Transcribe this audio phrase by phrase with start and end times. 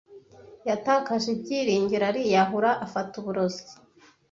[0.69, 3.63] Yatakaje ibyiringiro ariyahura afata uburozi.